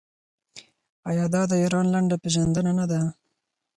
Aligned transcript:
آیا 1.09 1.25
دا 1.33 1.41
د 1.51 1.53
ایران 1.63 1.85
لنډه 1.93 2.15
پیژندنه 2.23 2.71
نه 2.79 2.85
ده؟ 2.91 2.99